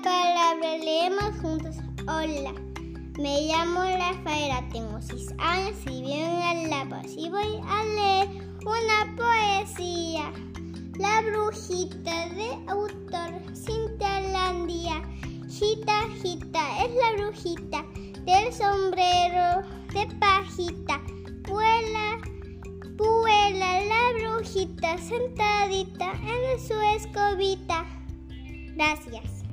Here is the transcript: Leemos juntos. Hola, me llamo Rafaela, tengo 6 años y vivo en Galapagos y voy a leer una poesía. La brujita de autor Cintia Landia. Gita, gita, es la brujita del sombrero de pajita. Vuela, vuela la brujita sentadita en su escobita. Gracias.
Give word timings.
Leemos 0.00 1.40
juntos. 1.42 1.74
Hola, 2.02 2.52
me 3.18 3.48
llamo 3.48 3.82
Rafaela, 3.82 4.64
tengo 4.70 5.00
6 5.00 5.34
años 5.38 5.76
y 5.86 6.02
vivo 6.02 6.14
en 6.14 6.70
Galapagos 6.70 7.12
y 7.16 7.28
voy 7.28 7.60
a 7.66 7.84
leer 7.84 8.28
una 8.64 9.16
poesía. 9.16 10.32
La 10.98 11.20
brujita 11.22 12.28
de 12.28 12.48
autor 12.68 13.56
Cintia 13.56 14.20
Landia. 14.20 15.02
Gita, 15.48 16.06
gita, 16.22 16.84
es 16.84 16.94
la 16.94 17.24
brujita 17.24 17.84
del 18.24 18.52
sombrero 18.52 19.66
de 19.94 20.14
pajita. 20.20 21.00
Vuela, 21.48 22.18
vuela 22.96 23.80
la 23.80 24.12
brujita 24.20 24.96
sentadita 24.98 26.12
en 26.12 26.60
su 26.60 26.74
escobita. 26.96 27.84
Gracias. 28.76 29.47